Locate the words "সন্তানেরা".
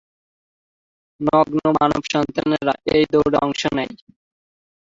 2.13-2.73